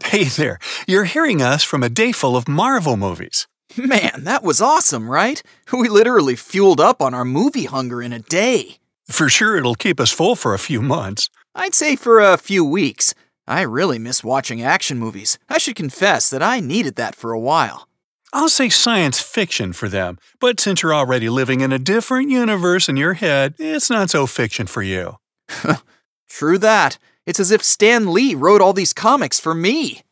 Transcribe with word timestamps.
Hey 0.00 0.24
there, 0.24 0.58
you're 0.86 1.04
hearing 1.04 1.42
us 1.42 1.62
from 1.62 1.82
a 1.82 1.90
day 1.90 2.12
full 2.12 2.34
of 2.34 2.48
Marvel 2.48 2.96
movies. 2.96 3.46
Man, 3.76 4.24
that 4.24 4.42
was 4.42 4.60
awesome, 4.60 5.08
right? 5.08 5.42
We 5.72 5.88
literally 5.88 6.34
fueled 6.34 6.80
up 6.80 7.02
on 7.02 7.12
our 7.14 7.24
movie 7.24 7.64
hunger 7.64 8.00
in 8.00 8.12
a 8.12 8.18
day. 8.18 8.78
For 9.08 9.28
sure, 9.28 9.56
it'll 9.56 9.74
keep 9.74 10.00
us 10.00 10.10
full 10.10 10.34
for 10.34 10.54
a 10.54 10.58
few 10.58 10.80
months. 10.80 11.28
I'd 11.54 11.74
say 11.74 11.96
for 11.96 12.20
a 12.20 12.38
few 12.38 12.64
weeks. 12.64 13.14
I 13.46 13.62
really 13.62 13.98
miss 13.98 14.24
watching 14.24 14.62
action 14.62 14.98
movies. 14.98 15.38
I 15.48 15.58
should 15.58 15.76
confess 15.76 16.30
that 16.30 16.42
I 16.42 16.60
needed 16.60 16.96
that 16.96 17.14
for 17.14 17.32
a 17.32 17.40
while. 17.40 17.86
I'll 18.32 18.48
say 18.48 18.70
science 18.70 19.20
fiction 19.20 19.74
for 19.74 19.88
them, 19.88 20.18
but 20.40 20.58
since 20.58 20.82
you're 20.82 20.94
already 20.94 21.28
living 21.28 21.60
in 21.60 21.72
a 21.72 21.78
different 21.78 22.30
universe 22.30 22.88
in 22.88 22.96
your 22.96 23.14
head, 23.14 23.54
it's 23.58 23.90
not 23.90 24.08
so 24.08 24.26
fiction 24.26 24.66
for 24.66 24.82
you. 24.82 25.16
True 26.28 26.56
that. 26.58 26.98
It's 27.26 27.40
as 27.40 27.50
if 27.50 27.62
Stan 27.62 28.12
Lee 28.12 28.34
wrote 28.34 28.60
all 28.60 28.72
these 28.72 28.92
comics 28.92 29.38
for 29.38 29.54
me. 29.54 30.02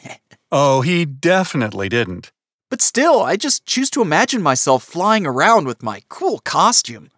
oh, 0.52 0.82
he 0.82 1.04
definitely 1.04 1.88
didn't. 1.88 2.32
But 2.70 2.80
still, 2.80 3.22
I 3.22 3.36
just 3.36 3.66
choose 3.66 3.90
to 3.90 4.02
imagine 4.02 4.42
myself 4.42 4.84
flying 4.84 5.26
around 5.26 5.66
with 5.66 5.82
my 5.82 6.02
cool 6.08 6.38
costume. 6.38 7.10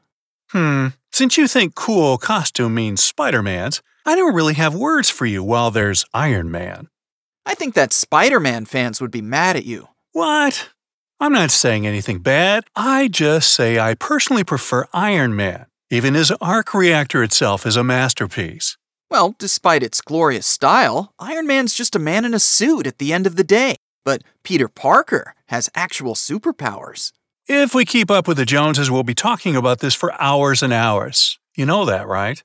Hmm, 0.49 0.89
since 1.13 1.37
you 1.37 1.47
think 1.47 1.75
cool 1.75 2.17
costume 2.17 2.75
means 2.75 3.03
Spider 3.03 3.43
Man's, 3.43 3.83
I 4.07 4.17
don't 4.17 4.35
really 4.35 4.55
have 4.55 4.75
words 4.75 5.11
for 5.11 5.27
you 5.27 5.45
while 5.45 5.71
there's 5.71 6.07
Iron 6.15 6.51
Man. 6.51 6.89
I 7.45 7.55
think 7.55 7.75
that 7.75 7.93
Spider 7.93 8.41
Man 8.41 8.65
fans 8.65 9.01
would 9.01 9.11
be 9.11 9.23
mad 9.23 9.57
at 9.57 9.67
you. 9.67 9.89
What? 10.13 10.71
I'm 11.21 11.33
not 11.33 11.51
saying 11.51 11.87
anything 11.87 12.19
bad. 12.21 12.65
I 12.75 13.09
just 13.09 13.53
say 13.53 13.79
I 13.79 13.95
personally 13.95 14.45
prefer 14.45 14.87
Iron 14.93 15.37
Man. 15.37 15.67
Even 15.91 16.15
his 16.15 16.31
arc 16.41 16.73
reactor 16.73 17.23
itself 17.23 17.67
is 17.67 17.77
a 17.77 17.85
masterpiece. 17.85 18.77
Well, 19.13 19.35
despite 19.39 19.83
its 19.83 20.01
glorious 20.01 20.47
style, 20.47 21.13
Iron 21.19 21.47
Man's 21.47 21.75
just 21.75 21.95
a 21.95 21.99
man 21.99 22.25
in 22.25 22.33
a 22.33 22.39
suit 22.39 22.87
at 22.87 22.97
the 22.97 23.13
end 23.13 23.27
of 23.27 23.37
the 23.37 23.45
day. 23.45 23.77
But 24.07 24.23
Peter 24.43 24.69
Parker 24.69 25.35
has 25.49 25.69
actual 25.75 26.15
superpowers. 26.15 27.13
If 27.47 27.75
we 27.75 27.85
keep 27.85 28.11
up 28.11 28.27
with 28.27 28.39
the 28.39 28.47
Joneses, 28.47 28.91
we'll 28.91 29.03
be 29.03 29.13
talking 29.13 29.55
about 29.55 29.81
this 29.81 29.95
for 29.95 30.19
hours 30.19 30.63
and 30.63 30.73
hours. 30.73 31.39
You 31.55 31.67
know 31.67 31.85
that, 31.85 32.09
right? 32.09 32.43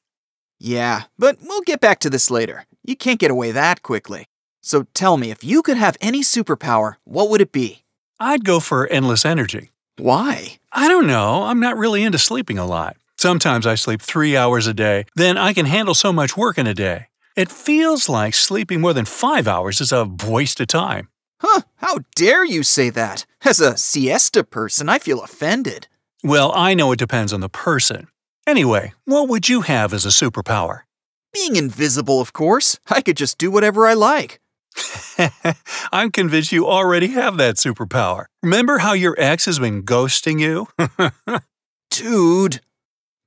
Yeah, 0.60 1.04
but 1.18 1.38
we'll 1.42 1.62
get 1.62 1.80
back 1.80 2.00
to 2.00 2.10
this 2.10 2.30
later. 2.30 2.66
You 2.84 2.98
can't 2.98 3.22
get 3.22 3.32
away 3.32 3.54
that 3.54 3.82
quickly. 3.82 4.26
So 4.62 4.88
tell 4.94 5.16
me, 5.16 5.32
if 5.32 5.46
you 5.46 5.62
could 5.62 5.78
have 5.78 5.96
any 6.02 6.20
superpower, 6.20 6.96
what 7.06 7.30
would 7.30 7.40
it 7.40 7.54
be? 7.54 7.86
I'd 8.20 8.44
go 8.44 8.60
for 8.60 8.88
endless 8.88 9.24
energy. 9.24 9.72
Why? 9.96 10.58
I 10.74 10.90
don't 10.90 11.08
know. 11.08 11.44
I'm 11.44 11.62
not 11.62 11.78
really 11.78 12.04
into 12.04 12.20
sleeping 12.20 12.58
a 12.58 12.68
lot. 12.68 12.98
Sometimes 13.20 13.66
I 13.66 13.74
sleep 13.76 14.02
three 14.02 14.38
hours 14.38 14.68
a 14.68 14.74
day, 14.76 15.06
then 15.16 15.38
I 15.38 15.54
can 15.54 15.66
handle 15.66 15.96
so 15.96 16.14
much 16.14 16.38
work 16.38 16.60
in 16.60 16.68
a 16.68 16.74
day. 16.74 17.08
It 17.36 17.52
feels 17.52 18.08
like 18.08 18.36
sleeping 18.36 18.80
more 18.80 18.94
than 18.94 19.06
five 19.06 19.48
hours 19.48 19.82
is 19.82 19.92
a 19.92 20.08
waste 20.28 20.60
of 20.60 20.68
time. 20.68 21.10
Huh, 21.40 21.62
how 21.78 22.00
dare 22.16 22.46
you 22.46 22.62
say 22.62 22.92
that? 22.92 23.26
As 23.44 23.60
a 23.60 23.76
siesta 23.76 24.44
person, 24.44 24.88
I 24.88 25.00
feel 25.00 25.22
offended. 25.22 25.88
Well, 26.24 26.52
I 26.56 26.76
know 26.76 26.92
it 26.92 27.00
depends 27.00 27.34
on 27.34 27.42
the 27.42 27.50
person. 27.50 28.08
Anyway, 28.46 28.94
what 29.06 29.28
would 29.30 29.50
you 29.50 29.62
have 29.62 29.94
as 29.94 30.06
a 30.06 30.10
superpower? 30.10 30.82
Being 31.34 31.56
invisible, 31.56 32.22
of 32.22 32.34
course. 32.34 32.80
I 32.88 33.02
could 33.02 33.18
just 33.18 33.38
do 33.38 33.50
whatever 33.50 33.88
I 33.88 33.94
like. 33.94 34.40
I'm 35.92 36.12
convinced 36.12 36.52
you 36.52 36.68
already 36.68 37.08
have 37.08 37.38
that 37.38 37.56
superpower. 37.56 38.26
Remember 38.44 38.80
how 38.80 38.94
your 38.94 39.16
ex 39.18 39.46
has 39.46 39.60
been 39.60 39.84
ghosting 39.84 40.40
you? 40.40 40.68
Dude. 41.90 42.62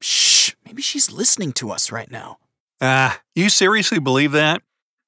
Shh, 0.00 0.52
maybe 0.64 0.82
she's 0.82 1.12
listening 1.12 1.52
to 1.54 1.70
us 1.70 1.92
right 1.92 2.10
now. 2.10 2.38
Ah, 2.80 3.20
you 3.34 3.48
seriously 3.50 3.98
believe 3.98 4.32
that? 4.32 4.62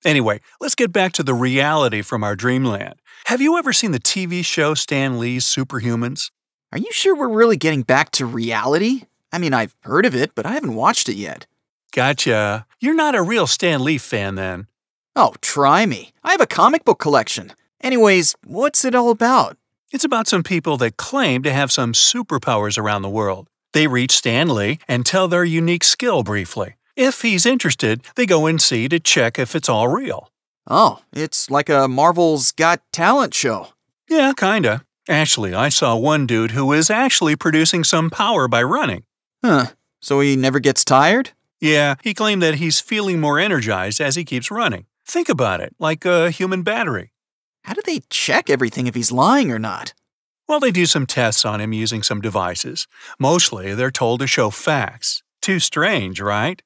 Anyway, 0.04 0.40
let's 0.60 0.74
get 0.74 0.92
back 0.92 1.12
to 1.12 1.22
the 1.22 1.34
reality 1.34 2.02
from 2.02 2.24
our 2.24 2.34
dreamland. 2.36 2.94
Have 3.26 3.40
you 3.40 3.56
ever 3.56 3.72
seen 3.72 3.92
the 3.92 4.00
TV 4.00 4.44
show 4.44 4.74
Stan 4.74 5.18
Lee's 5.18 5.44
Superhumans? 5.44 6.30
Are 6.72 6.78
you 6.78 6.90
sure 6.92 7.14
we're 7.14 7.28
really 7.28 7.56
getting 7.56 7.82
back 7.82 8.10
to 8.12 8.26
reality? 8.26 9.02
I 9.32 9.38
mean, 9.38 9.54
I've 9.54 9.74
heard 9.80 10.04
of 10.04 10.14
it, 10.14 10.34
but 10.34 10.44
I 10.44 10.52
haven't 10.52 10.74
watched 10.74 11.08
it 11.08 11.16
yet. 11.16 11.46
Gotcha. 11.92 12.66
You're 12.80 12.94
not 12.94 13.14
a 13.14 13.22
real 13.22 13.46
Stan 13.46 13.84
Lee 13.84 13.98
fan 13.98 14.34
then. 14.34 14.66
Oh, 15.14 15.34
try 15.40 15.86
me. 15.86 16.12
I 16.24 16.32
have 16.32 16.40
a 16.40 16.46
comic 16.46 16.84
book 16.84 16.98
collection. 16.98 17.52
Anyways, 17.80 18.34
what's 18.44 18.84
it 18.84 18.94
all 18.94 19.10
about? 19.10 19.56
It's 19.92 20.04
about 20.04 20.26
some 20.26 20.42
people 20.42 20.76
that 20.78 20.96
claim 20.96 21.42
to 21.42 21.52
have 21.52 21.70
some 21.70 21.92
superpowers 21.92 22.78
around 22.78 23.02
the 23.02 23.10
world. 23.10 23.48
They 23.72 23.86
reach 23.86 24.12
Stan 24.12 24.48
Lee 24.48 24.78
and 24.86 25.04
tell 25.04 25.28
their 25.28 25.44
unique 25.44 25.84
skill 25.84 26.22
briefly. 26.22 26.76
If 26.96 27.22
he's 27.22 27.46
interested, 27.46 28.02
they 28.16 28.26
go 28.26 28.46
and 28.46 28.60
see 28.60 28.88
to 28.88 29.00
check 29.00 29.38
if 29.38 29.54
it's 29.54 29.68
all 29.68 29.88
real. 29.88 30.30
Oh, 30.68 31.00
it's 31.12 31.50
like 31.50 31.68
a 31.68 31.88
Marvel's 31.88 32.52
Got 32.52 32.80
Talent 32.92 33.34
show. 33.34 33.68
Yeah, 34.08 34.32
kinda. 34.36 34.84
Actually, 35.08 35.54
I 35.54 35.68
saw 35.68 35.96
one 35.96 36.26
dude 36.26 36.52
who 36.52 36.72
is 36.72 36.90
actually 36.90 37.34
producing 37.34 37.82
some 37.82 38.10
power 38.10 38.46
by 38.46 38.62
running. 38.62 39.04
Huh. 39.42 39.66
So 40.00 40.20
he 40.20 40.36
never 40.36 40.60
gets 40.60 40.84
tired? 40.84 41.30
Yeah, 41.60 41.94
he 42.02 42.12
claimed 42.14 42.42
that 42.42 42.56
he's 42.56 42.80
feeling 42.80 43.20
more 43.20 43.38
energized 43.38 44.00
as 44.00 44.16
he 44.16 44.24
keeps 44.24 44.50
running. 44.50 44.86
Think 45.06 45.28
about 45.28 45.60
it, 45.60 45.74
like 45.78 46.04
a 46.04 46.30
human 46.30 46.62
battery. 46.62 47.12
How 47.64 47.74
do 47.74 47.82
they 47.84 48.00
check 48.10 48.50
everything 48.50 48.86
if 48.86 48.94
he's 48.94 49.12
lying 49.12 49.50
or 49.50 49.58
not? 49.58 49.94
Well, 50.52 50.60
they 50.60 50.70
do 50.70 50.84
some 50.84 51.06
tests 51.06 51.46
on 51.46 51.62
him 51.62 51.72
using 51.72 52.02
some 52.02 52.20
devices. 52.20 52.86
Mostly, 53.18 53.72
they're 53.72 53.90
told 53.90 54.20
to 54.20 54.26
show 54.26 54.50
facts. 54.50 55.22
Too 55.40 55.58
strange, 55.58 56.20
right? 56.20 56.60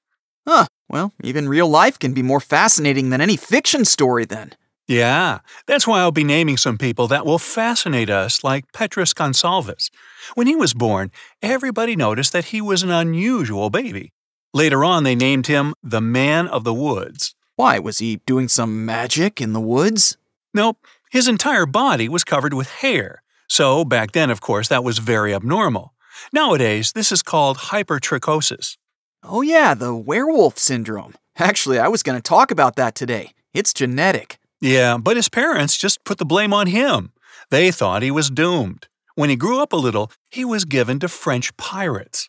Huh. 0.45 0.67
Well, 0.89 1.13
even 1.23 1.49
real 1.49 1.69
life 1.69 1.97
can 1.97 2.13
be 2.13 2.21
more 2.21 2.41
fascinating 2.41 3.11
than 3.11 3.21
any 3.21 3.37
fiction 3.37 3.85
story, 3.85 4.25
then. 4.25 4.55
Yeah, 4.89 5.39
that's 5.69 5.87
why 5.87 6.01
I'll 6.01 6.11
be 6.11 6.25
naming 6.25 6.57
some 6.57 6.79
people 6.79 7.07
that 7.07 7.25
will 7.25 7.39
fascinate 7.39 8.11
us, 8.11 8.43
like 8.43 8.73
Petrus 8.73 9.15
Gonsalvus. 9.15 9.91
When 10.35 10.49
he 10.49 10.57
was 10.57 10.75
born, 10.75 11.13
everybody 11.41 11.95
noticed 11.95 12.33
that 12.33 12.47
he 12.47 12.61
was 12.61 12.83
an 12.83 12.91
unusual 12.91 13.71
baby. 13.71 14.13
Later 14.53 14.85
on, 14.85 15.05
they 15.05 15.15
named 15.15 15.47
him 15.47 15.75
the 15.81 16.01
Man 16.01 16.49
of 16.49 16.65
the 16.65 16.75
Woods. 16.75 17.37
Why, 17.55 17.79
was 17.79 17.99
he 17.99 18.17
doing 18.27 18.49
some 18.49 18.85
magic 18.85 19.41
in 19.41 19.53
the 19.53 19.61
woods? 19.61 20.17
Nope, 20.53 20.85
his 21.13 21.29
entire 21.29 21.67
body 21.67 22.09
was 22.09 22.25
covered 22.25 22.53
with 22.53 22.69
hair. 22.69 23.23
So, 23.49 23.85
back 23.85 24.13
then, 24.13 24.31
of 24.31 24.41
course, 24.41 24.69
that 24.69 24.85
was 24.85 24.99
very 24.99 25.35
abnormal. 25.35 25.95
Nowadays, 26.33 26.93
this 26.93 27.13
is 27.13 27.23
called 27.23 27.59
hypertrichosis. 27.59 28.77
Oh, 29.23 29.43
yeah, 29.43 29.75
the 29.75 29.95
werewolf 29.95 30.59
syndrome. 30.59 31.15
Actually, 31.39 31.79
I 31.79 31.89
was 31.89 32.03
going 32.03 32.17
to 32.19 32.23
talk 32.23 32.51
about 32.51 32.77
that 32.77 32.95
today. 32.95 33.33
It's 33.53 33.73
genetic. 33.73 34.39
Yeah, 34.61 34.97
but 34.99 35.17
his 35.17 35.29
parents 35.29 35.77
just 35.77 36.05
put 36.05 36.19
the 36.19 36.25
blame 36.25 36.53
on 36.53 36.69
him. 36.69 37.13
They 37.51 37.71
thought 37.71 38.03
he 38.03 38.11
was 38.11 38.31
doomed. 38.31 38.89
When 39.15 39.31
he 39.31 39.37
grew 39.37 39.61
up 39.61 39.73
a 39.73 39.77
little, 39.77 40.11
he 40.31 40.45
was 40.45 40.65
given 40.65 40.99
to 41.01 41.09
French 41.09 41.57
pirates. 41.57 42.29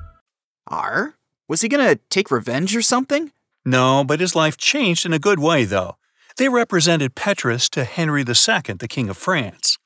R? 0.71 1.15
Was 1.47 1.61
he 1.61 1.69
gonna 1.69 1.97
take 2.09 2.31
revenge 2.31 2.75
or 2.75 2.81
something? 2.81 3.31
No, 3.65 4.03
but 4.03 4.19
his 4.19 4.35
life 4.35 4.57
changed 4.57 5.05
in 5.05 5.13
a 5.13 5.19
good 5.19 5.39
way, 5.39 5.65
though. 5.65 5.97
They 6.37 6.49
represented 6.49 7.15
Petrus 7.15 7.69
to 7.69 7.83
Henry 7.83 8.21
II, 8.21 8.75
the 8.79 8.87
King 8.89 9.09
of 9.09 9.17
France. 9.17 9.77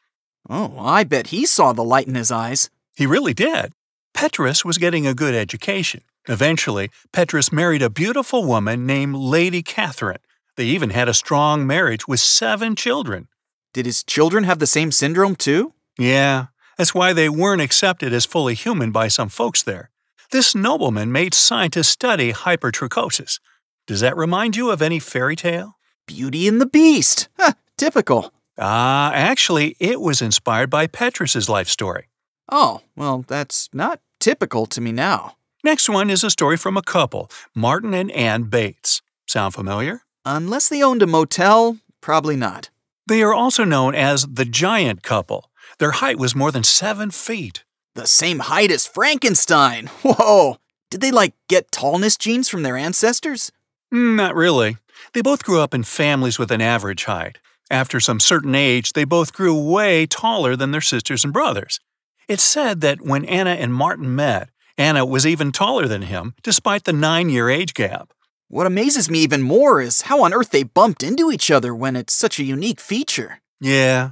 Oh, 0.49 0.75
I 0.79 1.03
bet 1.03 1.27
he 1.27 1.45
saw 1.45 1.73
the 1.73 1.83
light 1.83 2.07
in 2.07 2.15
his 2.15 2.31
eyes. 2.31 2.69
He 2.95 3.05
really 3.05 3.33
did. 3.33 3.73
Petrus 4.13 4.63
was 4.63 4.77
getting 4.77 5.05
a 5.05 5.13
good 5.13 5.33
education. 5.33 6.01
Eventually, 6.27 6.89
Petrus 7.11 7.51
married 7.51 7.81
a 7.81 7.89
beautiful 7.89 8.45
woman 8.45 8.85
named 8.85 9.15
Lady 9.15 9.61
Catherine. 9.61 10.19
They 10.55 10.65
even 10.65 10.91
had 10.91 11.09
a 11.09 11.13
strong 11.13 11.67
marriage 11.67 12.07
with 12.07 12.19
seven 12.19 12.75
children. 12.75 13.27
Did 13.73 13.85
his 13.85 14.03
children 14.03 14.45
have 14.45 14.59
the 14.59 14.67
same 14.67 14.91
syndrome 14.91 15.35
too? 15.35 15.73
Yeah, 15.97 16.47
that's 16.77 16.95
why 16.95 17.11
they 17.11 17.27
weren't 17.27 17.61
accepted 17.61 18.13
as 18.13 18.25
fully 18.25 18.53
human 18.53 18.91
by 18.91 19.09
some 19.09 19.29
folks 19.29 19.63
there. 19.63 19.89
This 20.31 20.55
nobleman 20.55 21.11
made 21.11 21.33
scientists 21.33 21.89
study 21.89 22.33
hypertrichosis. 22.33 23.39
Does 23.87 23.99
that 23.99 24.17
remind 24.17 24.55
you 24.55 24.71
of 24.71 24.81
any 24.81 24.99
fairy 24.99 25.35
tale? 25.35 25.77
Beauty 26.07 26.47
and 26.47 26.59
the 26.59 26.65
Beast. 26.65 27.29
Huh, 27.37 27.53
typical. 27.77 28.31
Ah, 28.57 29.11
actually, 29.13 29.75
it 29.79 30.01
was 30.01 30.21
inspired 30.21 30.69
by 30.69 30.87
Petrus's 30.87 31.49
life 31.49 31.67
story. 31.67 32.09
Oh, 32.51 32.81
well, 32.95 33.25
that's 33.27 33.69
not 33.73 33.99
typical 34.19 34.65
to 34.67 34.81
me 34.81 34.91
now. 34.91 35.35
Next 35.63 35.89
one 35.89 36.09
is 36.09 36.23
a 36.23 36.29
story 36.29 36.57
from 36.57 36.77
a 36.77 36.83
couple, 36.83 37.29
Martin 37.55 37.93
and 37.93 38.11
Ann 38.11 38.43
Bates. 38.43 39.01
Sound 39.27 39.53
familiar? 39.53 40.01
Unless 40.23 40.69
they 40.69 40.81
owned 40.81 41.01
a 41.01 41.07
motel, 41.07 41.77
probably 42.01 42.35
not. 42.35 42.69
They 43.07 43.21
are 43.21 43.33
also 43.33 43.63
known 43.63 43.93
as 43.93 44.25
the 44.25 44.45
giant 44.45 45.03
couple. 45.03 45.51
Their 45.79 45.91
height 45.91 46.17
was 46.17 46.35
more 46.35 46.51
than 46.51 46.63
seven 46.63 47.11
feet. 47.11 47.63
The 47.95 48.07
same 48.07 48.39
height 48.39 48.71
as 48.71 48.85
Frankenstein. 48.85 49.87
Whoa! 50.03 50.57
Did 50.91 51.01
they, 51.01 51.11
like, 51.11 51.33
get 51.47 51.71
tallness 51.71 52.17
genes 52.17 52.49
from 52.49 52.63
their 52.63 52.77
ancestors? 52.77 53.51
Mm, 53.93 54.15
Not 54.15 54.35
really. 54.35 54.77
They 55.13 55.21
both 55.21 55.43
grew 55.43 55.61
up 55.61 55.73
in 55.73 55.83
families 55.83 56.37
with 56.37 56.51
an 56.51 56.61
average 56.61 57.05
height. 57.05 57.37
After 57.71 57.99
some 57.99 58.19
certain 58.19 58.53
age, 58.53 58.93
they 58.93 59.05
both 59.05 59.33
grew 59.33 59.55
way 59.57 60.05
taller 60.05 60.55
than 60.55 60.71
their 60.71 60.81
sisters 60.81 61.23
and 61.23 61.33
brothers. 61.33 61.79
It's 62.27 62.43
said 62.43 62.81
that 62.81 63.01
when 63.01 63.25
Anna 63.25 63.51
and 63.51 63.73
Martin 63.73 64.15
met, 64.15 64.49
Anna 64.77 65.05
was 65.05 65.25
even 65.25 65.51
taller 65.51 65.87
than 65.87 66.03
him, 66.03 66.33
despite 66.43 66.83
the 66.83 66.93
nine 66.93 67.29
year 67.29 67.49
age 67.49 67.73
gap. 67.73 68.13
What 68.49 68.67
amazes 68.67 69.09
me 69.09 69.19
even 69.19 69.41
more 69.41 69.81
is 69.81 70.01
how 70.03 70.23
on 70.23 70.33
earth 70.33 70.51
they 70.51 70.63
bumped 70.63 71.01
into 71.01 71.31
each 71.31 71.49
other 71.49 71.73
when 71.73 71.95
it's 71.95 72.13
such 72.13 72.39
a 72.39 72.43
unique 72.43 72.79
feature. 72.79 73.41
Yeah, 73.59 74.11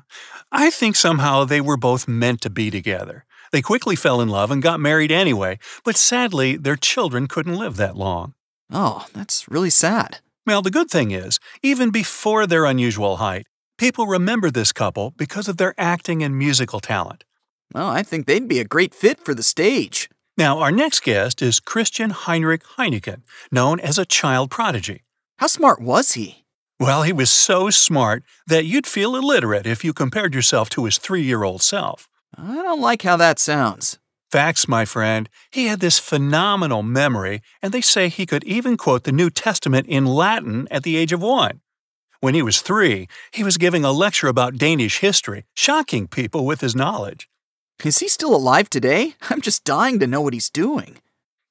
I 0.52 0.70
think 0.70 0.96
somehow 0.96 1.44
they 1.44 1.62
were 1.62 1.78
both 1.78 2.08
meant 2.08 2.42
to 2.42 2.50
be 2.50 2.72
together. 2.72 3.26
They 3.54 3.62
quickly 3.62 3.96
fell 3.96 4.20
in 4.20 4.30
love 4.30 4.50
and 4.50 4.64
got 4.64 4.80
married 4.80 5.12
anyway, 5.12 5.60
but 5.86 5.96
sadly, 5.96 6.58
their 6.58 6.76
children 6.76 7.28
couldn't 7.28 7.56
live 7.56 7.78
that 7.78 7.96
long. 7.96 8.34
Oh, 8.72 9.06
that's 9.14 9.48
really 9.48 9.70
sad. 9.70 10.22
Well, 10.48 10.64
the 10.64 10.72
good 10.72 10.90
thing 10.90 11.12
is, 11.12 11.40
even 11.62 11.92
before 11.92 12.48
their 12.48 12.66
unusual 12.66 13.18
height, 13.18 13.46
people 13.78 14.08
remember 14.08 14.50
this 14.50 14.74
couple 14.74 15.12
because 15.12 15.48
of 15.48 15.58
their 15.58 15.76
acting 15.78 16.24
and 16.24 16.36
musical 16.36 16.80
talent. 16.80 17.26
Well, 17.76 17.90
I 17.90 18.02
think 18.02 18.26
they'd 18.26 18.48
be 18.48 18.60
a 18.60 18.66
great 18.66 18.96
fit 18.96 19.24
for 19.24 19.36
the 19.36 19.44
stage. 19.44 20.10
Now, 20.36 20.58
our 20.58 20.72
next 20.72 21.04
guest 21.04 21.40
is 21.44 21.60
Christian 21.60 22.10
Heinrich 22.10 22.64
Heineken, 22.78 23.22
known 23.52 23.80
as 23.80 24.00
a 24.00 24.06
child 24.06 24.50
prodigy. 24.50 25.04
How 25.38 25.46
smart 25.46 25.80
was 25.80 26.14
he? 26.14 26.46
Well, 26.80 27.04
he 27.04 27.14
was 27.14 27.30
so 27.30 27.70
smart 27.70 28.24
that 28.48 28.66
you'd 28.66 28.88
feel 28.88 29.16
illiterate 29.16 29.68
if 29.68 29.86
you 29.86 29.94
compared 29.94 30.34
yourself 30.34 30.70
to 30.70 30.86
his 30.86 30.98
three 30.98 31.22
year 31.22 31.44
old 31.44 31.62
self. 31.62 32.10
I 32.38 32.56
don't 32.56 32.82
like 32.82 33.02
how 33.04 33.18
that 33.18 33.40
sounds. 33.40 34.00
Facts, 34.32 34.68
my 34.68 34.86
friend. 34.86 35.30
He 35.52 35.68
had 35.68 35.80
this 35.80 36.00
phenomenal 36.00 36.82
memory, 36.82 37.42
and 37.62 37.72
they 37.72 37.82
say 37.82 38.10
he 38.10 38.26
could 38.26 38.44
even 38.46 38.78
quote 38.78 39.04
the 39.04 39.12
New 39.12 39.30
Testament 39.30 39.88
in 39.88 40.06
Latin 40.06 40.68
at 40.72 40.84
the 40.84 40.98
age 40.98 41.14
of 41.14 41.22
one. 41.22 41.62
When 42.20 42.34
he 42.34 42.42
was 42.42 42.62
three, 42.62 43.08
he 43.32 43.44
was 43.44 43.58
giving 43.58 43.84
a 43.84 43.92
lecture 43.92 44.28
about 44.28 44.58
Danish 44.58 45.00
history, 45.00 45.44
shocking 45.54 46.08
people 46.08 46.46
with 46.46 46.62
his 46.62 46.76
knowledge. 46.76 47.30
Is 47.84 48.00
he 48.00 48.08
still 48.08 48.34
alive 48.34 48.70
today? 48.70 49.16
I'm 49.30 49.42
just 49.42 49.66
dying 49.66 50.00
to 50.00 50.08
know 50.08 50.22
what 50.22 50.34
he's 50.34 50.50
doing. 50.50 50.98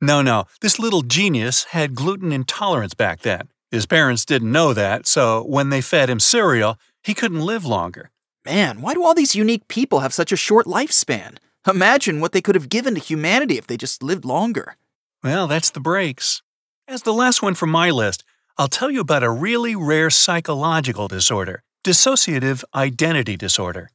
No, 0.01 0.23
no, 0.23 0.47
this 0.61 0.79
little 0.79 1.03
genius 1.03 1.65
had 1.65 1.95
gluten 1.95 2.33
intolerance 2.33 2.95
back 2.95 3.21
then. 3.21 3.49
His 3.71 3.87
parents 3.87 4.25
didn't 4.25 4.51
know 4.51 4.75
that, 4.75 5.07
so 5.07 5.45
when 5.45 5.69
they 5.69 5.81
fed 5.81 6.11
him 6.11 6.19
cereal, 6.19 6.79
he 7.05 7.15
couldn't 7.15 7.47
live 7.47 7.65
longer. 7.65 8.11
Man, 8.45 8.81
why 8.81 8.95
do 8.95 9.05
all 9.05 9.15
these 9.15 9.37
unique 9.37 9.69
people 9.69 10.01
have 10.01 10.13
such 10.13 10.33
a 10.33 10.37
short 10.37 10.67
lifespan? 10.67 11.39
Imagine 11.69 12.21
what 12.21 12.33
they 12.33 12.41
could 12.41 12.57
have 12.57 12.69
given 12.69 12.95
to 12.95 13.01
humanity 13.01 13.57
if 13.57 13.69
they 13.69 13.77
just 13.77 14.03
lived 14.03 14.25
longer. 14.25 14.77
Well, 15.23 15.47
that's 15.47 15.71
the 15.71 15.81
breaks. 15.81 16.43
As 16.89 17.03
the 17.03 17.13
last 17.13 17.41
one 17.41 17.55
from 17.55 17.71
my 17.71 17.91
list, 17.91 18.25
I'll 18.59 18.69
tell 18.69 18.91
you 18.91 19.01
about 19.01 19.23
a 19.23 19.31
really 19.31 19.77
rare 19.77 20.11
psychological 20.11 21.09
disorder 21.09 21.63
dissociative 21.85 22.63
identity 22.75 23.37
disorder. 23.37 23.91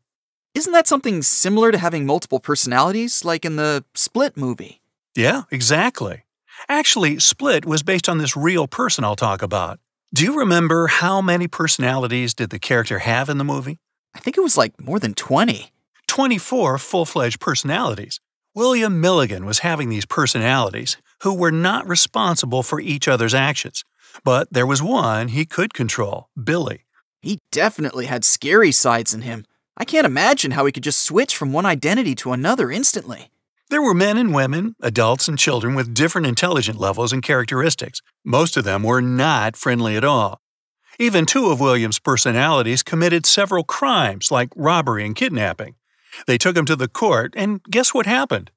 Isn't 0.54 0.74
that 0.74 0.88
something 0.88 1.22
similar 1.22 1.72
to 1.72 1.78
having 1.78 2.06
multiple 2.06 2.40
personalities, 2.40 3.24
like 3.24 3.46
in 3.46 3.56
the 3.56 3.86
Split 3.96 4.36
movie? 4.36 4.82
Yeah, 5.16 5.44
exactly. 5.52 6.24
Actually, 6.68 7.20
Split 7.20 7.66
was 7.66 7.84
based 7.84 8.10
on 8.10 8.18
this 8.18 8.36
real 8.36 8.68
person 8.68 9.04
I'll 9.04 9.16
talk 9.16 9.42
about. 9.42 9.80
Do 10.14 10.24
you 10.24 10.38
remember 10.38 10.88
how 10.88 11.22
many 11.22 11.48
personalities 11.48 12.34
did 12.34 12.50
the 12.50 12.60
character 12.60 13.00
have 13.00 13.30
in 13.30 13.38
the 13.38 13.44
movie? 13.44 13.80
I 14.18 14.20
think 14.20 14.36
it 14.36 14.42
was 14.42 14.58
like 14.58 14.82
more 14.82 15.00
than 15.00 15.14
20. 15.14 15.72
24 16.08 16.80
full 16.80 17.06
fledged 17.06 17.40
personalities. 17.40 18.20
William 18.56 19.00
Milligan 19.00 19.46
was 19.46 19.60
having 19.60 19.90
these 19.90 20.08
personalities 20.08 20.98
who 21.22 21.36
were 21.36 21.52
not 21.52 21.88
responsible 21.88 22.64
for 22.64 22.82
each 22.82 23.08
other's 23.08 23.36
actions. 23.36 23.86
But 24.24 24.52
there 24.52 24.66
was 24.66 24.82
one 24.82 25.28
he 25.28 25.46
could 25.46 25.76
control 25.76 26.30
Billy. 26.44 26.80
He 27.22 27.38
definitely 27.52 28.08
had 28.08 28.26
scary 28.26 28.72
sides 28.72 29.14
in 29.14 29.22
him. 29.22 29.46
I 29.78 29.86
can't 29.86 30.08
imagine 30.08 30.52
how 30.52 30.66
he 30.66 30.72
could 30.72 30.84
just 30.84 31.06
switch 31.06 31.38
from 31.38 31.54
one 31.54 31.68
identity 31.68 32.16
to 32.16 32.32
another 32.32 32.72
instantly. 32.72 33.30
There 33.70 33.84
were 33.84 33.94
men 33.94 34.18
and 34.18 34.34
women, 34.34 34.76
adults 34.82 35.28
and 35.28 35.38
children 35.38 35.76
with 35.76 35.94
different 35.94 36.26
intelligent 36.26 36.80
levels 36.80 37.14
and 37.14 37.22
characteristics. 37.22 38.02
Most 38.26 38.58
of 38.58 38.64
them 38.64 38.82
were 38.82 39.02
not 39.02 39.56
friendly 39.56 39.96
at 39.96 40.04
all. 40.04 40.42
Even 41.00 41.26
two 41.26 41.52
of 41.52 41.60
William's 41.60 42.00
personalities 42.00 42.82
committed 42.82 43.26
several 43.26 43.64
crimes 43.64 44.32
like 44.32 44.50
robbery 44.56 45.06
and 45.06 45.16
kidnapping. 45.16 45.76
They 46.26 46.40
took 46.40 46.58
him 46.58 46.66
to 46.66 46.76
the 46.76 46.88
court, 46.88 47.34
and 47.38 47.62
guess 47.70 47.94
what 47.94 48.08
happened? 48.08 48.50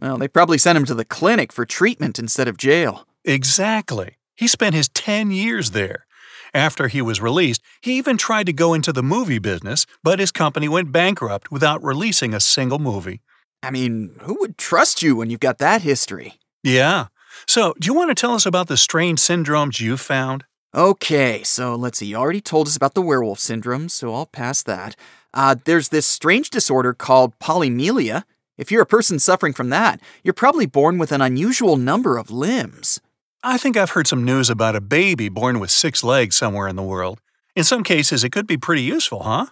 Well, 0.00 0.16
they 0.16 0.28
probably 0.28 0.58
sent 0.58 0.78
him 0.78 0.84
to 0.84 0.94
the 0.94 1.04
clinic 1.04 1.52
for 1.52 1.64
treatment 1.64 2.18
instead 2.18 2.46
of 2.46 2.56
jail. 2.56 3.04
Exactly. 3.24 4.18
He 4.36 4.46
spent 4.46 4.76
his 4.76 4.88
10 4.90 5.32
years 5.32 5.72
there. 5.72 6.06
After 6.54 6.86
he 6.86 7.02
was 7.02 7.20
released, 7.20 7.62
he 7.80 7.98
even 7.98 8.16
tried 8.16 8.46
to 8.46 8.52
go 8.52 8.74
into 8.74 8.92
the 8.92 9.02
movie 9.02 9.40
business, 9.40 9.84
but 10.02 10.20
his 10.20 10.30
company 10.30 10.68
went 10.68 10.92
bankrupt 10.92 11.50
without 11.50 11.82
releasing 11.82 12.32
a 12.32 12.40
single 12.40 12.78
movie. 12.78 13.20
I 13.62 13.72
mean, 13.72 14.14
who 14.22 14.38
would 14.40 14.56
trust 14.56 15.02
you 15.02 15.16
when 15.16 15.30
you've 15.30 15.40
got 15.40 15.58
that 15.58 15.82
history? 15.82 16.34
Yeah. 16.62 17.06
So, 17.46 17.74
do 17.78 17.86
you 17.86 17.94
want 17.94 18.10
to 18.10 18.14
tell 18.14 18.34
us 18.34 18.46
about 18.46 18.68
the 18.68 18.76
strange 18.76 19.18
syndromes 19.18 19.80
you 19.80 19.96
found? 19.96 20.44
Okay, 20.74 21.42
so 21.44 21.74
let's 21.74 21.98
see. 21.98 22.06
You 22.06 22.16
already 22.16 22.42
told 22.42 22.66
us 22.66 22.76
about 22.76 22.94
the 22.94 23.00
werewolf 23.00 23.38
syndrome, 23.38 23.88
so 23.88 24.14
I'll 24.14 24.26
pass 24.26 24.62
that. 24.64 24.96
Uh, 25.32 25.56
there's 25.64 25.88
this 25.88 26.06
strange 26.06 26.50
disorder 26.50 26.92
called 26.92 27.38
polymelia. 27.38 28.24
If 28.58 28.70
you're 28.70 28.82
a 28.82 28.86
person 28.86 29.18
suffering 29.18 29.54
from 29.54 29.70
that, 29.70 30.00
you're 30.22 30.34
probably 30.34 30.66
born 30.66 30.98
with 30.98 31.10
an 31.10 31.22
unusual 31.22 31.76
number 31.78 32.18
of 32.18 32.30
limbs. 32.30 33.00
I 33.42 33.56
think 33.56 33.76
I've 33.76 33.90
heard 33.90 34.06
some 34.06 34.24
news 34.24 34.50
about 34.50 34.76
a 34.76 34.80
baby 34.80 35.28
born 35.28 35.58
with 35.58 35.70
six 35.70 36.04
legs 36.04 36.36
somewhere 36.36 36.68
in 36.68 36.76
the 36.76 36.82
world. 36.82 37.20
In 37.56 37.64
some 37.64 37.82
cases, 37.82 38.22
it 38.22 38.32
could 38.32 38.46
be 38.46 38.58
pretty 38.58 38.82
useful, 38.82 39.22
huh? 39.22 39.46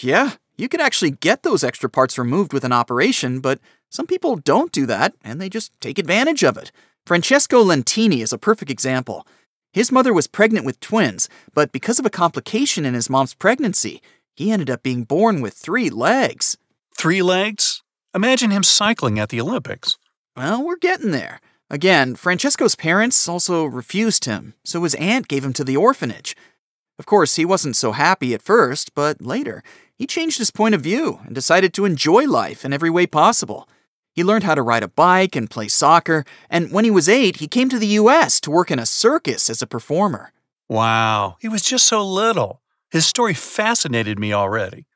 Yeah, 0.00 0.32
you 0.56 0.68
could 0.68 0.80
actually 0.80 1.12
get 1.12 1.42
those 1.42 1.62
extra 1.62 1.88
parts 1.88 2.18
removed 2.18 2.52
with 2.52 2.64
an 2.64 2.72
operation, 2.72 3.40
but 3.40 3.60
some 3.88 4.06
people 4.06 4.36
don't 4.36 4.72
do 4.72 4.84
that 4.86 5.14
and 5.22 5.40
they 5.40 5.48
just 5.48 5.78
take 5.80 5.98
advantage 5.98 6.42
of 6.42 6.56
it. 6.56 6.72
Francesco 7.06 7.62
Lentini 7.62 8.20
is 8.20 8.32
a 8.32 8.38
perfect 8.38 8.70
example. 8.70 9.26
His 9.76 9.92
mother 9.92 10.14
was 10.14 10.26
pregnant 10.26 10.64
with 10.64 10.80
twins, 10.80 11.28
but 11.52 11.70
because 11.70 11.98
of 11.98 12.06
a 12.06 12.10
complication 12.22 12.86
in 12.86 12.94
his 12.94 13.10
mom's 13.10 13.34
pregnancy, 13.34 14.00
he 14.34 14.50
ended 14.50 14.70
up 14.70 14.82
being 14.82 15.04
born 15.04 15.42
with 15.42 15.52
three 15.52 15.90
legs. 15.90 16.56
Three 16.96 17.20
legs? 17.20 17.82
Imagine 18.14 18.50
him 18.50 18.62
cycling 18.62 19.18
at 19.18 19.28
the 19.28 19.38
Olympics. 19.38 19.98
Well, 20.34 20.64
we're 20.64 20.78
getting 20.78 21.10
there. 21.10 21.42
Again, 21.68 22.14
Francesco's 22.14 22.74
parents 22.74 23.28
also 23.28 23.66
refused 23.66 24.24
him, 24.24 24.54
so 24.64 24.82
his 24.82 24.94
aunt 24.94 25.28
gave 25.28 25.44
him 25.44 25.52
to 25.52 25.64
the 25.64 25.76
orphanage. 25.76 26.34
Of 26.98 27.04
course, 27.04 27.36
he 27.36 27.44
wasn't 27.44 27.76
so 27.76 27.92
happy 27.92 28.32
at 28.32 28.40
first, 28.40 28.94
but 28.94 29.20
later, 29.20 29.62
he 29.94 30.06
changed 30.06 30.38
his 30.38 30.50
point 30.50 30.74
of 30.74 30.80
view 30.80 31.20
and 31.26 31.34
decided 31.34 31.74
to 31.74 31.84
enjoy 31.84 32.24
life 32.24 32.64
in 32.64 32.72
every 32.72 32.88
way 32.88 33.06
possible. 33.06 33.68
He 34.16 34.24
learned 34.24 34.44
how 34.44 34.54
to 34.54 34.62
ride 34.62 34.82
a 34.82 34.88
bike 34.88 35.36
and 35.36 35.50
play 35.50 35.68
soccer, 35.68 36.24
and 36.48 36.72
when 36.72 36.86
he 36.86 36.90
was 36.90 37.06
eight, 37.06 37.36
he 37.36 37.46
came 37.46 37.68
to 37.68 37.78
the 37.78 37.98
US 37.98 38.40
to 38.40 38.50
work 38.50 38.70
in 38.70 38.78
a 38.78 38.86
circus 38.86 39.50
as 39.50 39.60
a 39.60 39.66
performer. 39.66 40.32
Wow, 40.70 41.36
he 41.38 41.48
was 41.48 41.60
just 41.60 41.84
so 41.86 42.04
little. 42.04 42.62
His 42.90 43.04
story 43.04 43.34
fascinated 43.34 44.18
me 44.18 44.32
already. 44.32 44.86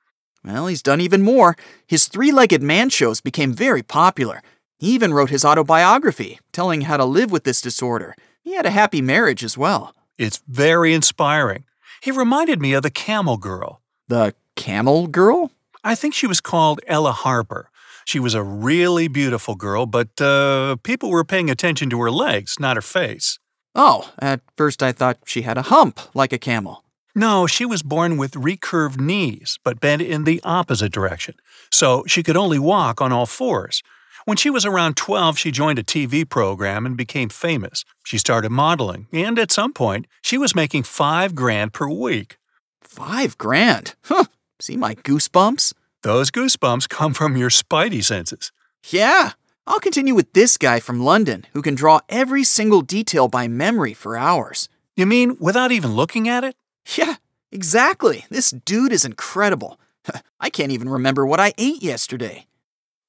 Well, 0.43 0.69
he's 0.69 0.83
done 0.83 1.03
even 1.03 1.21
more. 1.21 1.55
His 1.87 2.09
three 2.09 2.33
legged 2.33 2.63
man 2.63 2.89
shows 2.89 3.21
became 3.21 3.53
very 3.53 3.83
popular. 3.83 4.43
He 4.79 4.93
even 4.93 5.13
wrote 5.13 5.29
his 5.29 5.45
autobiography, 5.45 6.41
telling 6.51 6.83
how 6.83 6.97
to 6.97 7.05
live 7.05 7.31
with 7.31 7.45
this 7.45 7.61
disorder. 7.61 8.17
He 8.43 8.55
had 8.55 8.65
a 8.65 8.71
happy 8.71 9.03
marriage 9.03 9.45
as 9.45 9.59
well. 9.59 9.95
It's 10.17 10.43
very 10.49 10.95
inspiring. 10.95 11.65
He 12.01 12.11
reminded 12.11 12.59
me 12.59 12.73
of 12.73 12.83
the 12.83 12.91
camel 12.91 13.37
girl. 13.37 13.83
The 14.09 14.35
camel 14.57 15.09
girl? 15.09 15.51
I 15.85 15.95
think 15.95 16.15
she 16.15 16.27
was 16.27 16.41
called 16.41 16.81
Ella 16.87 17.13
Harper. 17.13 17.71
She 18.05 18.21
was 18.21 18.35
a 18.35 18.43
really 18.43 19.09
beautiful 19.09 19.55
girl, 19.55 19.87
but 19.87 20.21
uh, 20.21 20.77
people 20.83 21.11
were 21.11 21.25
paying 21.25 21.51
attention 21.51 21.91
to 21.91 22.01
her 22.01 22.11
legs, 22.11 22.59
not 22.59 22.77
her 22.77 22.83
face. 22.83 23.39
Oh, 23.75 24.13
at 24.19 24.41
first 24.57 24.83
I 24.83 24.93
thought 24.93 25.19
she 25.27 25.43
had 25.43 25.59
a 25.59 25.63
hump 25.63 26.01
like 26.15 26.33
a 26.33 26.39
camel. 26.39 26.85
No, 27.15 27.47
she 27.47 27.65
was 27.65 27.83
born 27.83 28.17
with 28.17 28.35
recurved 28.35 29.01
knees, 29.01 29.59
but 29.65 29.81
bent 29.81 30.03
in 30.03 30.25
the 30.25 30.41
opposite 30.45 30.93
direction, 30.93 31.35
so 31.71 32.05
she 32.07 32.23
could 32.23 32.37
only 32.37 32.59
walk 32.59 33.01
on 33.01 33.13
all 33.13 33.27
fours. 33.27 33.83
When 34.27 34.37
she 34.37 34.51
was 34.51 34.65
around 34.65 34.97
12, 34.97 35.39
she 35.39 35.51
joined 35.51 35.79
a 35.79 35.83
TV 35.83 36.29
program 36.29 36.87
and 36.87 36.97
became 36.97 37.29
famous. 37.29 37.85
She 38.05 38.19
started 38.19 38.51
modeling, 38.51 39.07
and 39.13 39.39
at 39.39 39.51
some 39.51 39.73
point, 39.73 40.07
she 40.23 40.39
was 40.39 40.55
making 40.55 40.85
five 40.85 41.35
grand 41.35 41.73
per 41.73 41.89
week. 41.89 42.37
Five 42.81 43.39
grand? 43.39 43.95
Huh. 44.05 44.25
See 44.61 44.77
my 44.77 44.95
goosebumps? 44.95 45.73
Those 46.03 46.31
goosebumps 46.31 46.89
come 46.89 47.13
from 47.13 47.37
your 47.37 47.51
spidey 47.51 48.03
senses. 48.03 48.53
Yeah. 48.89 49.33
I'll 49.67 49.81
continue 49.81 50.15
with 50.15 50.33
this 50.33 50.57
guy 50.57 50.81
from 50.81 51.01
London 51.01 51.47
who 51.53 51.61
can 51.61 51.75
draw 51.75 52.01
every 52.09 52.43
single 52.43 52.81
detail 52.81 53.29
by 53.29 53.49
memory 53.49 53.93
for 53.93 54.17
hours. 54.17 54.69
You 54.97 55.05
mean 55.05 55.37
without 55.39 55.73
even 55.73 55.95
looking 55.95 56.29
at 56.29 56.43
it? 56.43 56.57
Yeah, 56.97 57.17
exactly. 57.53 58.25
This 58.31 58.51
dude 58.51 58.93
is 58.93 59.05
incredible. 59.05 59.79
I 60.41 60.49
can't 60.49 60.73
even 60.73 60.89
remember 60.89 61.27
what 61.27 61.39
I 61.39 61.53
ate 61.59 61.83
yesterday. 61.83 62.47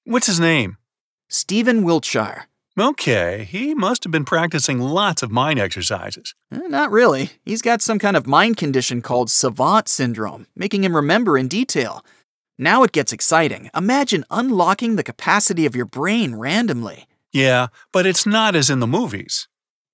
What's 0.03 0.27
his 0.27 0.39
name? 0.39 0.77
Stephen 1.29 1.83
Wiltshire. 1.83 2.47
Okay, 2.77 3.47
he 3.49 3.73
must 3.73 4.03
have 4.03 4.11
been 4.11 4.25
practicing 4.25 4.79
lots 4.79 5.23
of 5.23 5.31
mind 5.31 5.59
exercises. 5.59 6.35
Eh, 6.51 6.67
not 6.67 6.91
really. 6.91 7.31
He's 7.43 7.61
got 7.61 7.81
some 7.81 7.99
kind 7.99 8.17
of 8.17 8.27
mind 8.27 8.57
condition 8.57 9.01
called 9.01 9.29
savant 9.29 9.87
syndrome, 9.87 10.47
making 10.55 10.83
him 10.83 10.95
remember 10.95 11.37
in 11.37 11.47
detail. 11.47 12.03
Now 12.57 12.83
it 12.83 12.91
gets 12.91 13.13
exciting. 13.13 13.69
Imagine 13.75 14.25
unlocking 14.29 14.95
the 14.95 15.03
capacity 15.03 15.65
of 15.65 15.75
your 15.75 15.85
brain 15.85 16.35
randomly. 16.35 17.07
Yeah, 17.31 17.67
but 17.91 18.05
it's 18.05 18.25
not 18.25 18.55
as 18.55 18.69
in 18.69 18.79
the 18.79 18.87
movies. 18.87 19.47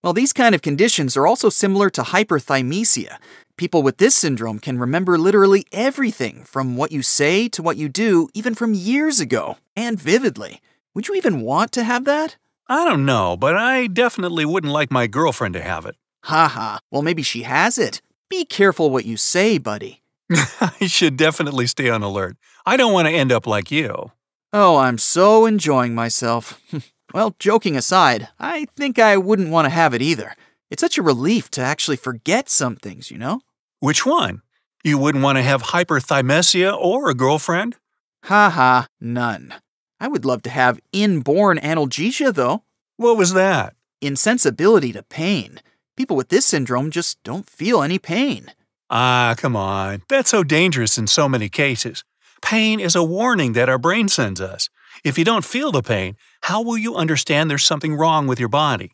Well, 0.03 0.13
these 0.13 0.33
kind 0.33 0.55
of 0.55 0.61
conditions 0.61 1.17
are 1.17 1.27
also 1.27 1.49
similar 1.49 1.89
to 1.91 2.01
hyperthymesia. 2.01 3.17
People 3.57 3.81
with 3.81 3.97
this 3.97 4.15
syndrome 4.15 4.59
can 4.59 4.77
remember 4.79 5.17
literally 5.17 5.65
everything 5.71 6.43
from 6.43 6.77
what 6.77 6.91
you 6.91 7.01
say 7.01 7.49
to 7.49 7.63
what 7.63 7.77
you 7.77 7.89
do, 7.89 8.29
even 8.33 8.53
from 8.53 8.73
years 8.73 9.19
ago, 9.19 9.57
and 9.75 9.99
vividly. 9.99 10.61
Would 10.93 11.07
you 11.07 11.15
even 11.15 11.41
want 11.41 11.71
to 11.73 11.83
have 11.83 12.05
that? 12.05 12.37
I 12.67 12.85
don't 12.85 13.05
know, 13.05 13.35
but 13.37 13.55
I 13.55 13.87
definitely 13.87 14.45
wouldn't 14.45 14.73
like 14.73 14.91
my 14.91 15.07
girlfriend 15.07 15.53
to 15.55 15.61
have 15.61 15.85
it. 15.85 15.95
Haha, 16.23 16.79
well, 16.91 17.01
maybe 17.01 17.23
she 17.23 17.43
has 17.43 17.77
it. 17.77 18.01
Be 18.29 18.45
careful 18.45 18.89
what 18.89 19.05
you 19.05 19.15
say, 19.17 19.57
buddy. 19.57 20.01
I 20.61 20.87
should 20.87 21.17
definitely 21.17 21.67
stay 21.67 21.89
on 21.89 22.03
alert. 22.03 22.37
I 22.65 22.77
don't 22.77 22.93
want 22.93 23.07
to 23.07 23.13
end 23.13 23.31
up 23.31 23.47
like 23.47 23.71
you. 23.71 24.11
Oh, 24.53 24.77
I'm 24.77 24.97
so 24.97 25.45
enjoying 25.45 25.95
myself. 25.95 26.61
well, 27.13 27.35
joking 27.39 27.77
aside, 27.77 28.29
I 28.39 28.65
think 28.75 28.99
I 28.99 29.17
wouldn't 29.17 29.49
want 29.49 29.65
to 29.65 29.69
have 29.69 29.93
it 29.93 30.01
either. 30.01 30.35
It's 30.69 30.81
such 30.81 30.97
a 30.97 31.03
relief 31.03 31.49
to 31.51 31.61
actually 31.61 31.97
forget 31.97 32.49
some 32.49 32.75
things, 32.75 33.09
you 33.09 33.17
know? 33.17 33.41
Which 33.79 34.05
one? 34.05 34.41
You 34.83 34.97
wouldn't 34.97 35.23
want 35.23 35.37
to 35.37 35.43
have 35.43 35.63
hyperthymesia 35.63 36.75
or 36.77 37.09
a 37.09 37.13
girlfriend? 37.13 37.75
Haha, 38.25 38.83
none. 38.99 39.53
I 39.99 40.07
would 40.07 40.25
love 40.25 40.41
to 40.43 40.49
have 40.49 40.79
inborn 40.91 41.57
analgesia, 41.57 42.33
though. 42.33 42.63
What 42.97 43.17
was 43.17 43.33
that? 43.33 43.75
Insensibility 44.01 44.91
to 44.93 45.03
pain. 45.03 45.61
People 45.95 46.15
with 46.15 46.29
this 46.29 46.45
syndrome 46.45 46.91
just 46.91 47.21
don't 47.23 47.49
feel 47.49 47.81
any 47.81 47.97
pain. 47.97 48.51
Ah, 48.89 49.35
come 49.37 49.55
on. 49.55 50.03
That's 50.07 50.29
so 50.29 50.43
dangerous 50.43 50.97
in 50.97 51.07
so 51.07 51.27
many 51.27 51.49
cases. 51.49 52.03
Pain 52.41 52.79
is 52.79 52.95
a 52.95 53.03
warning 53.03 53.53
that 53.53 53.69
our 53.69 53.77
brain 53.77 54.07
sends 54.07 54.39
us. 54.39 54.69
If 55.03 55.17
you 55.17 55.25
don't 55.25 55.45
feel 55.45 55.71
the 55.71 55.81
pain, 55.81 56.15
how 56.41 56.61
will 56.61 56.77
you 56.77 56.95
understand 56.95 57.49
there's 57.49 57.65
something 57.65 57.95
wrong 57.95 58.27
with 58.27 58.39
your 58.39 58.49
body? 58.49 58.91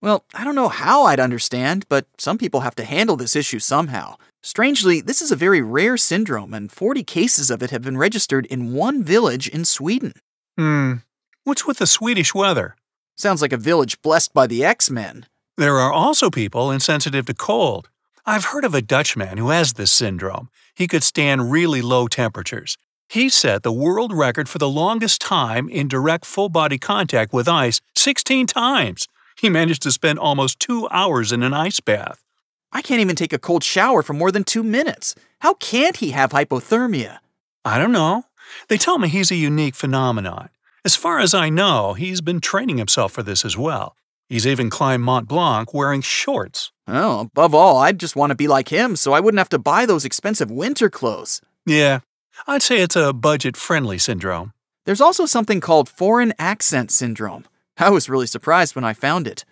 Well, 0.00 0.24
I 0.34 0.44
don't 0.44 0.54
know 0.54 0.68
how 0.68 1.04
I'd 1.04 1.20
understand, 1.20 1.86
but 1.88 2.06
some 2.18 2.38
people 2.38 2.60
have 2.60 2.74
to 2.76 2.84
handle 2.84 3.16
this 3.16 3.36
issue 3.36 3.58
somehow. 3.58 4.16
Strangely, 4.42 5.00
this 5.00 5.22
is 5.22 5.32
a 5.32 5.36
very 5.36 5.62
rare 5.62 5.96
syndrome, 5.96 6.52
and 6.52 6.70
40 6.70 7.02
cases 7.04 7.50
of 7.50 7.62
it 7.62 7.70
have 7.70 7.82
been 7.82 7.96
registered 7.96 8.44
in 8.46 8.74
one 8.74 9.02
village 9.02 9.48
in 9.48 9.64
Sweden. 9.64 10.12
Hmm. 10.58 10.96
What's 11.44 11.66
with 11.66 11.78
the 11.78 11.86
Swedish 11.86 12.34
weather? 12.34 12.76
Sounds 13.16 13.40
like 13.40 13.52
a 13.52 13.56
village 13.56 14.02
blessed 14.02 14.34
by 14.34 14.46
the 14.46 14.64
X 14.64 14.90
Men. 14.90 15.26
There 15.56 15.78
are 15.78 15.92
also 15.92 16.30
people 16.30 16.70
insensitive 16.70 17.26
to 17.26 17.34
cold. 17.34 17.88
I've 18.26 18.46
heard 18.46 18.64
of 18.64 18.74
a 18.74 18.80
Dutchman 18.80 19.36
who 19.36 19.50
has 19.50 19.74
this 19.74 19.92
syndrome. 19.92 20.48
He 20.74 20.88
could 20.88 21.02
stand 21.02 21.52
really 21.52 21.82
low 21.82 22.08
temperatures. 22.08 22.78
He 23.06 23.28
set 23.28 23.62
the 23.62 23.72
world 23.72 24.14
record 24.14 24.48
for 24.48 24.56
the 24.56 24.68
longest 24.68 25.20
time 25.20 25.68
in 25.68 25.88
direct 25.88 26.24
full 26.24 26.48
body 26.48 26.78
contact 26.78 27.34
with 27.34 27.46
ice 27.46 27.82
16 27.96 28.46
times. 28.46 29.06
He 29.38 29.50
managed 29.50 29.82
to 29.82 29.92
spend 29.92 30.18
almost 30.18 30.58
two 30.58 30.88
hours 30.90 31.32
in 31.32 31.42
an 31.42 31.52
ice 31.52 31.80
bath. 31.80 32.24
I 32.72 32.80
can't 32.80 33.02
even 33.02 33.14
take 33.14 33.34
a 33.34 33.38
cold 33.38 33.62
shower 33.62 34.02
for 34.02 34.14
more 34.14 34.32
than 34.32 34.42
two 34.42 34.62
minutes. 34.62 35.14
How 35.40 35.52
can't 35.54 35.98
he 35.98 36.12
have 36.12 36.30
hypothermia? 36.30 37.18
I 37.62 37.76
don't 37.76 37.92
know. 37.92 38.24
They 38.68 38.78
tell 38.78 38.96
me 38.96 39.08
he's 39.08 39.30
a 39.30 39.36
unique 39.36 39.74
phenomenon. 39.74 40.48
As 40.82 40.96
far 40.96 41.18
as 41.18 41.34
I 41.34 41.50
know, 41.50 41.92
he's 41.92 42.22
been 42.22 42.40
training 42.40 42.78
himself 42.78 43.12
for 43.12 43.22
this 43.22 43.44
as 43.44 43.58
well. 43.58 43.96
He's 44.28 44.46
even 44.46 44.70
climbed 44.70 45.04
Mont 45.04 45.28
Blanc 45.28 45.74
wearing 45.74 46.00
shorts. 46.00 46.72
Oh, 46.86 47.20
above 47.20 47.54
all, 47.54 47.76
I'd 47.78 48.00
just 48.00 48.16
want 48.16 48.30
to 48.30 48.36
be 48.36 48.48
like 48.48 48.68
him 48.68 48.96
so 48.96 49.12
I 49.12 49.20
wouldn't 49.20 49.38
have 49.38 49.48
to 49.50 49.58
buy 49.58 49.86
those 49.86 50.04
expensive 50.04 50.50
winter 50.50 50.88
clothes. 50.90 51.40
Yeah, 51.66 52.00
I'd 52.46 52.62
say 52.62 52.80
it's 52.80 52.96
a 52.96 53.12
budget 53.12 53.56
friendly 53.56 53.98
syndrome. 53.98 54.52
There's 54.86 55.00
also 55.00 55.26
something 55.26 55.60
called 55.60 55.88
foreign 55.88 56.34
accent 56.38 56.90
syndrome. 56.90 57.46
I 57.78 57.90
was 57.90 58.08
really 58.08 58.26
surprised 58.26 58.74
when 58.74 58.84
I 58.84 58.92
found 58.92 59.26
it. 59.26 59.44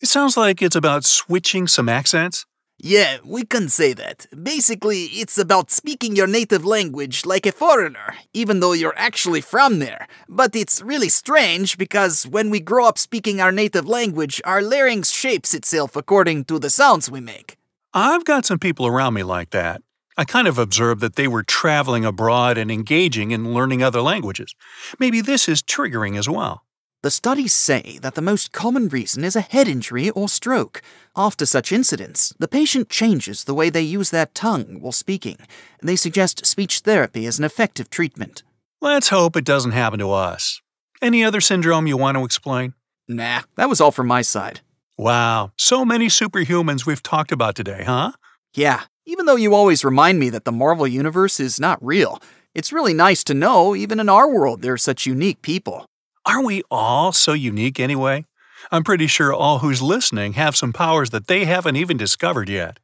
It 0.00 0.08
sounds 0.08 0.36
like 0.36 0.60
it's 0.62 0.76
about 0.76 1.04
switching 1.04 1.66
some 1.66 1.88
accents. 1.88 2.44
Yeah, 2.78 3.18
we 3.24 3.44
can 3.44 3.68
say 3.68 3.92
that. 3.94 4.26
Basically, 4.42 5.04
it's 5.04 5.38
about 5.38 5.70
speaking 5.70 6.16
your 6.16 6.26
native 6.26 6.66
language 6.66 7.24
like 7.24 7.46
a 7.46 7.52
foreigner, 7.52 8.16
even 8.32 8.60
though 8.60 8.72
you're 8.72 8.98
actually 8.98 9.40
from 9.40 9.78
there. 9.78 10.06
But 10.28 10.56
it's 10.56 10.82
really 10.82 11.08
strange 11.08 11.78
because 11.78 12.26
when 12.26 12.50
we 12.50 12.60
grow 12.60 12.86
up 12.86 12.98
speaking 12.98 13.40
our 13.40 13.52
native 13.52 13.88
language, 13.88 14.42
our 14.44 14.60
larynx 14.60 15.10
shapes 15.10 15.54
itself 15.54 15.96
according 15.96 16.44
to 16.46 16.58
the 16.58 16.68
sounds 16.68 17.10
we 17.10 17.20
make. 17.20 17.56
I've 17.94 18.24
got 18.24 18.44
some 18.44 18.58
people 18.58 18.86
around 18.86 19.14
me 19.14 19.22
like 19.22 19.50
that. 19.50 19.80
I 20.16 20.24
kind 20.24 20.46
of 20.46 20.58
observed 20.58 21.00
that 21.00 21.16
they 21.16 21.28
were 21.28 21.42
traveling 21.42 22.04
abroad 22.04 22.58
and 22.58 22.70
engaging 22.70 23.30
in 23.30 23.54
learning 23.54 23.82
other 23.82 24.00
languages. 24.00 24.54
Maybe 24.98 25.20
this 25.20 25.48
is 25.48 25.62
triggering 25.62 26.18
as 26.18 26.28
well. 26.28 26.63
The 27.04 27.10
studies 27.10 27.52
say 27.52 27.98
that 28.00 28.14
the 28.14 28.22
most 28.22 28.50
common 28.52 28.88
reason 28.88 29.24
is 29.24 29.36
a 29.36 29.42
head 29.42 29.68
injury 29.68 30.08
or 30.08 30.26
stroke. 30.26 30.80
After 31.14 31.44
such 31.44 31.70
incidents, 31.70 32.32
the 32.38 32.48
patient 32.48 32.88
changes 32.88 33.44
the 33.44 33.52
way 33.52 33.68
they 33.68 33.82
use 33.82 34.08
their 34.08 34.24
tongue 34.24 34.80
while 34.80 34.90
speaking. 34.90 35.36
They 35.82 35.96
suggest 35.96 36.46
speech 36.46 36.78
therapy 36.78 37.26
as 37.26 37.38
an 37.38 37.44
effective 37.44 37.90
treatment. 37.90 38.42
Let's 38.80 39.10
hope 39.10 39.36
it 39.36 39.44
doesn't 39.44 39.72
happen 39.72 39.98
to 39.98 40.12
us. 40.12 40.62
Any 41.02 41.22
other 41.22 41.42
syndrome 41.42 41.86
you 41.86 41.98
want 41.98 42.16
to 42.16 42.24
explain? 42.24 42.72
Nah, 43.06 43.42
that 43.56 43.68
was 43.68 43.82
all 43.82 43.92
from 43.92 44.06
my 44.06 44.22
side. 44.22 44.60
Wow, 44.96 45.52
so 45.58 45.84
many 45.84 46.06
superhumans 46.06 46.86
we've 46.86 47.02
talked 47.02 47.32
about 47.32 47.54
today, 47.54 47.84
huh? 47.84 48.12
Yeah, 48.54 48.84
even 49.04 49.26
though 49.26 49.36
you 49.36 49.54
always 49.54 49.84
remind 49.84 50.20
me 50.20 50.30
that 50.30 50.46
the 50.46 50.52
Marvel 50.52 50.86
Universe 50.86 51.38
is 51.38 51.60
not 51.60 51.84
real, 51.84 52.22
it's 52.54 52.72
really 52.72 52.94
nice 52.94 53.22
to 53.24 53.34
know 53.34 53.76
even 53.76 54.00
in 54.00 54.08
our 54.08 54.26
world 54.26 54.62
there 54.62 54.72
are 54.72 54.78
such 54.78 55.04
unique 55.04 55.42
people. 55.42 55.84
Aren't 56.26 56.46
we 56.46 56.62
all 56.70 57.12
so 57.12 57.32
unique 57.32 57.78
anyway? 57.78 58.24
I'm 58.72 58.82
pretty 58.82 59.06
sure 59.06 59.32
all 59.32 59.58
who's 59.58 59.82
listening 59.82 60.34
have 60.34 60.56
some 60.56 60.72
powers 60.72 61.10
that 61.10 61.26
they 61.26 61.44
haven't 61.44 61.76
even 61.76 61.96
discovered 61.96 62.48
yet. 62.48 62.78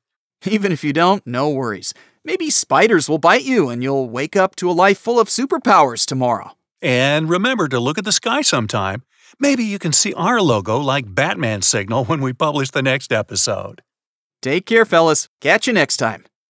Even 0.45 0.73
if 0.73 0.85
you 0.85 0.93
don't, 0.93 1.27
no 1.27 1.49
worries. 1.49 1.95
Maybe 2.25 2.51
spiders 2.51 3.09
will 3.09 3.19
bite 3.19 3.45
you 3.45 3.71
and 3.71 3.83
you'll 3.83 4.11
wake 4.11 4.37
up 4.37 4.57
to 4.57 4.71
a 4.71 4.73
life 4.73 4.99
full 4.99 5.19
of 5.19 5.29
superpowers 5.29 6.05
tomorrow. 6.05 6.53
And 6.83 7.29
remember 7.29 7.69
to 7.69 7.81
look 7.81 7.99
at 7.99 8.05
the 8.05 8.13
sky 8.13 8.43
sometime. 8.43 9.05
Maybe 9.39 9.65
you 9.65 9.79
can 9.79 9.93
see 9.93 10.13
our 10.15 10.41
logo 10.43 10.79
like 10.79 11.15
Batman's 11.15 11.67
signal 11.67 12.05
when 12.05 12.21
we 12.21 12.33
publish 12.33 12.71
the 12.71 12.83
next 12.83 13.13
episode. 13.13 13.83
Take 14.43 14.67
care, 14.67 14.85
fellas. 14.85 15.29
Catch 15.41 15.67
you 15.67 15.73
next 15.73 15.97
time. 15.99 16.25